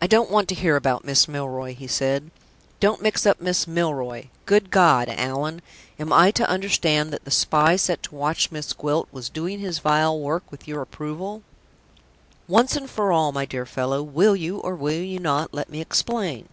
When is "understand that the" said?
6.48-7.32